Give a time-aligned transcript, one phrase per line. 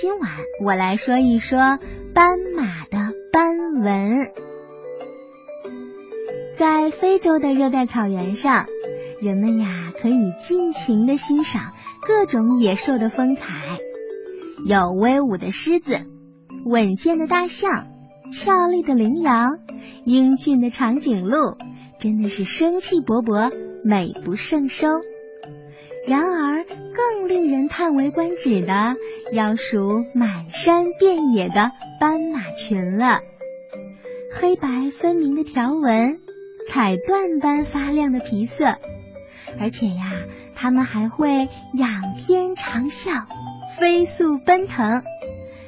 [0.00, 0.30] 今晚
[0.64, 1.80] 我来说一说
[2.14, 4.28] 斑马的斑纹。
[6.56, 8.66] 在非洲的热带草原上，
[9.20, 11.72] 人们呀可以尽情的欣赏
[12.06, 13.56] 各种野兽的风采，
[14.64, 15.96] 有威武的狮子、
[16.64, 17.88] 稳健的大象、
[18.32, 19.58] 俏丽的羚羊、
[20.04, 21.56] 英俊的长颈鹿，
[21.98, 23.52] 真的是生气勃勃，
[23.82, 25.00] 美不胜收。
[26.06, 28.96] 然而，更令人叹为观止的，
[29.32, 33.20] 要数满山遍野的斑马群了。
[34.34, 36.20] 黑白分明的条纹，
[36.68, 38.76] 彩缎般发亮的皮色，
[39.60, 40.12] 而且呀，
[40.54, 43.24] 它们还会仰天长啸，
[43.78, 45.02] 飞速奔腾。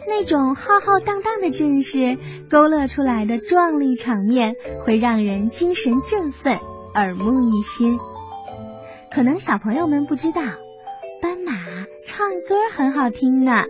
[0.07, 2.19] 那种浩浩荡荡的阵势
[2.49, 6.59] 勾勒出来的壮丽场面，会让人精神振奋，
[6.95, 7.99] 耳目一新。
[9.13, 10.43] 可能小朋友们不知道，
[12.21, 13.65] 唱歌很好听呢。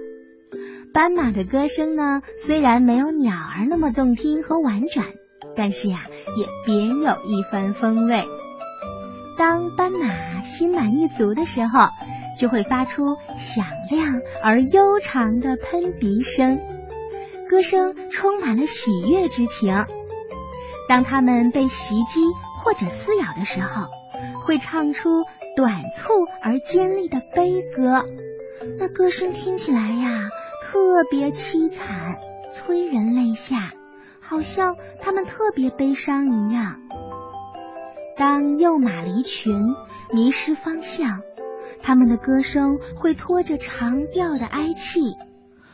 [0.93, 5.07] 斑马的歌声呢，虽然没有鸟儿那么动听和婉转，
[5.55, 6.01] 但是呀，
[6.35, 8.25] 也别有一番风味。
[9.39, 11.91] 当斑马心满意足的时候，
[12.41, 16.59] 就会发出响亮而悠长的喷鼻声，
[17.49, 19.73] 歌声充满了喜悦之情。
[20.89, 22.21] 当它们被袭击
[22.65, 23.87] 或者撕咬的时候，
[24.43, 26.09] 会唱出短促
[26.43, 28.05] 而尖利的悲歌，
[28.79, 30.29] 那歌声听起来呀，
[30.63, 32.19] 特别凄惨，
[32.53, 33.73] 催人泪下，
[34.21, 36.81] 好像他们特别悲伤一样。
[38.17, 39.75] 当幼马离群，
[40.13, 41.23] 迷失方向，
[41.83, 45.17] 他们的歌声会拖着长调的哀泣，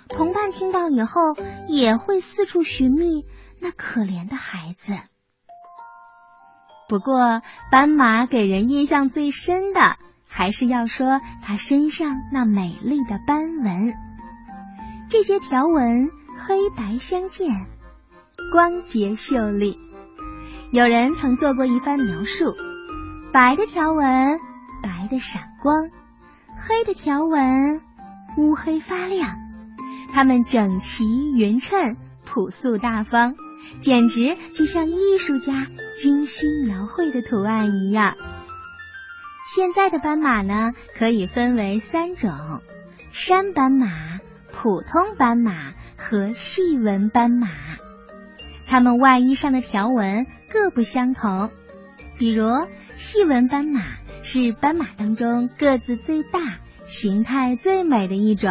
[0.08, 1.34] 同伴听到以后
[1.66, 3.26] 也会四处寻觅
[3.58, 4.92] 那可怜的孩子。
[6.88, 7.42] 不过，
[7.72, 13.94] 斑马给人印象最深的，还是要说它身上那美丽的斑纹。
[15.08, 17.66] 这些条纹黑白相间，
[18.52, 19.78] 光洁秀丽。
[20.72, 22.54] 有人曾做过一番描述：
[23.32, 24.38] 白的条纹
[24.82, 25.90] 白的闪光，
[26.56, 27.80] 黑的条纹
[28.36, 29.36] 乌黑发亮。
[30.12, 31.04] 它们整齐
[31.36, 33.34] 匀称，朴素大方。
[33.80, 35.66] 简直就像艺术家
[36.00, 38.14] 精心描绘的图案一样。
[39.46, 42.32] 现在的斑马呢，可以分为三种：
[43.12, 44.18] 山斑马、
[44.52, 47.48] 普通斑马和细纹斑马。
[48.66, 51.50] 它们外衣上的条纹各不相同。
[52.18, 53.82] 比如，细纹斑马
[54.24, 56.58] 是斑马当中个子最大、
[56.88, 58.50] 形态最美的一种，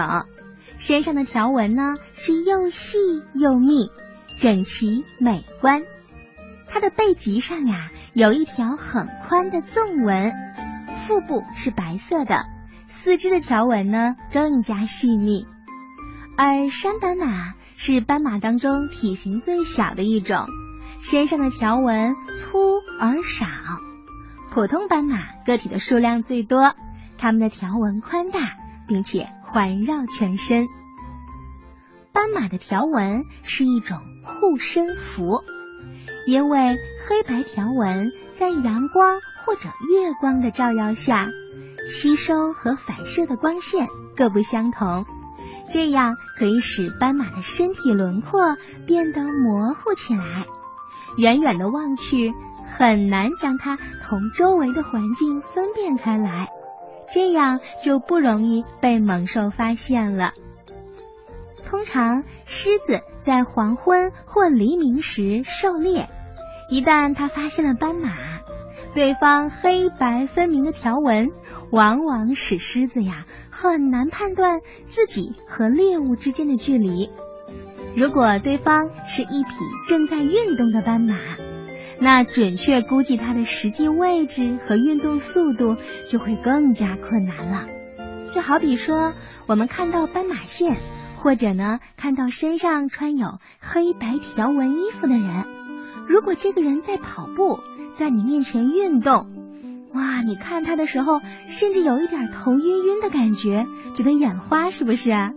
[0.77, 2.97] 身上的条纹呢是又细
[3.33, 3.91] 又密。
[4.39, 5.83] 整齐美观，
[6.67, 10.33] 它的背脊上呀有一条很宽的纵纹，
[11.07, 12.47] 腹部是白色的，
[12.87, 15.45] 四肢的条纹呢更加细密。
[16.35, 20.47] 而山斑马是斑马当中体型最小的一种，
[21.01, 22.57] 身上的条纹粗
[22.99, 23.45] 而少。
[24.49, 26.73] 普通斑马个体的数量最多，
[27.19, 28.39] 它们的条纹宽大，
[28.87, 30.67] 并且环绕全身。
[32.13, 35.43] 斑马的条纹是一种护身符，
[36.25, 36.77] 因为
[37.07, 41.29] 黑白条纹在阳光或者月光的照耀下，
[41.87, 45.05] 吸收和反射的光线各不相同，
[45.71, 48.57] 这样可以使斑马的身体轮廓
[48.87, 50.45] 变得模糊起来，
[51.17, 52.33] 远远的望去
[52.75, 56.49] 很难将它同周围的环境分辨开来，
[57.13, 60.33] 这样就不容易被猛兽发现了。
[61.67, 66.09] 通常，狮子在黄昏或黎明时狩猎，
[66.69, 68.11] 一旦它发现了斑马，
[68.95, 71.29] 对方黑白分明的条纹，
[71.69, 77.09] 往往使狮子呀很难判断自己和猎物之间的距离。
[77.97, 79.49] 如果对方是一匹
[79.85, 81.17] 正在运动的斑马，
[81.99, 85.75] 那准确估计它的实际位置和运动速度
[86.09, 87.67] 就会更加困难了。
[88.33, 89.11] 就好比说，
[89.45, 90.77] 我们看到斑马线。
[91.17, 95.45] 或者呢，看到身上穿有黑白条纹衣服的人，
[96.07, 97.59] 如果这个人在跑步，
[97.97, 99.27] 在你面前运动，
[99.93, 103.65] 哇，你看它的时候，甚至有一点头晕晕的感觉，
[103.95, 105.31] 觉得眼花，是不是啊？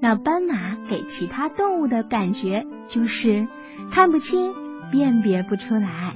[0.00, 3.46] 那斑马给其他动物的感觉就是
[3.90, 4.54] 看不清，
[4.90, 6.14] 辨别不出来。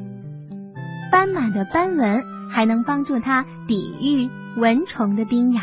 [1.11, 5.63] 斑马的斑纹还能帮助它抵御蚊虫的叮咬。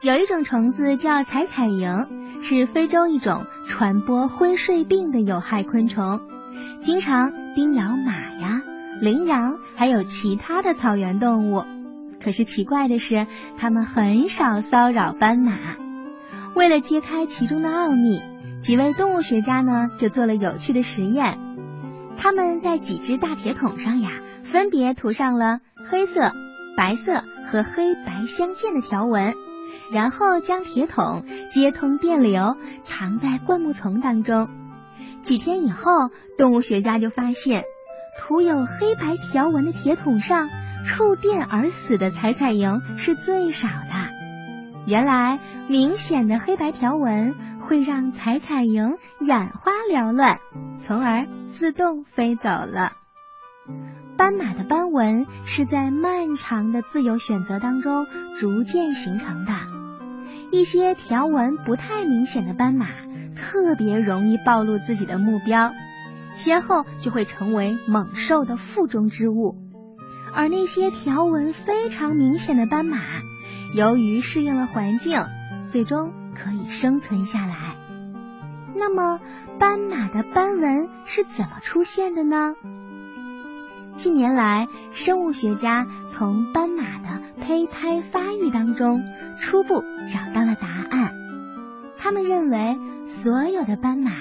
[0.00, 2.08] 有一种虫子叫彩彩蝇。
[2.42, 6.20] 是非洲一种传播昏睡病的有害昆虫，
[6.78, 8.62] 经常叮咬马呀、
[9.00, 11.64] 羚羊，还有其他的草原动物。
[12.22, 13.26] 可是奇怪的是，
[13.56, 15.56] 它们很少骚扰斑马。
[16.54, 18.22] 为了揭开其中的奥秘，
[18.60, 21.38] 几位动物学家呢就做了有趣的实验。
[22.16, 24.10] 他们在几只大铁桶上呀，
[24.42, 26.32] 分别涂上了黑色、
[26.76, 29.34] 白色和黑白相间的条纹，
[29.92, 34.48] 然后将铁桶接通电流，藏在灌木丛当中。
[35.22, 37.64] 几天以后，动物学家就发现，
[38.18, 40.48] 涂有黑白条纹的铁桶上，
[40.84, 44.14] 触电而死的彩彩蝇是最少的。
[44.86, 50.38] 原来，明显的黑白条纹会让彩彩蝇眼花缭乱，
[50.78, 52.92] 从而自动飞走了。
[54.16, 58.06] 斑马的斑纹是在漫长的自由选择当中
[58.38, 59.52] 逐渐形成的。
[60.52, 62.86] 一些条纹不太明显的斑马
[63.36, 65.72] 特别容易暴露自己的目标，
[66.36, 69.56] 先后就会成为猛兽的腹中之物；
[70.34, 72.98] 而那些条纹非常明显的斑马。
[73.74, 75.20] 由于适应了环境，
[75.66, 77.76] 最终可以生存下来。
[78.74, 79.18] 那么，
[79.58, 82.54] 斑马的斑纹是怎么出现的呢？
[83.96, 89.02] 近年来，生物学家从斑马的胚胎发育当中
[89.40, 91.12] 初步找到了答案。
[91.96, 94.12] 他们认为，所有的斑马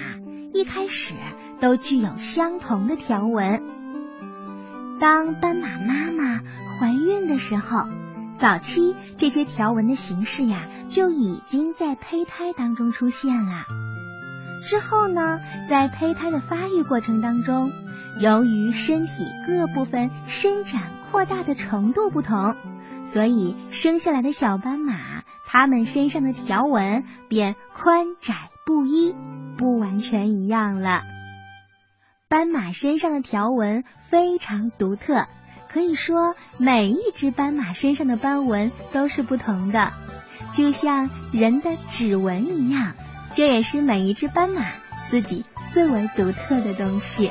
[0.56, 1.16] 一开始
[1.60, 3.62] 都具有相同的条纹。
[5.02, 6.40] 当斑马妈妈
[6.80, 7.86] 怀孕的时候。
[8.38, 13.64] 早期这些条纹的形式呀，就已经在胚胎当中出现了。
[14.62, 17.72] 之后呢，在胚胎的发育过程当中，
[18.20, 22.58] 由于身体各部分伸展扩大的程度不同，
[23.06, 29.16] 所以生下来的小斑马，它们身上的条纹便宽窄不一，
[29.58, 31.04] 不完全一样了。
[32.28, 35.28] 斑马身上的条纹非常独特。
[35.68, 39.92] 可以说，每一只斑马身上的斑纹都是不同的，
[40.54, 42.94] 就像人的指纹一样。
[43.36, 44.66] 这也是每一只斑马
[45.10, 45.44] 自己
[45.74, 47.30] 最为独特的东西。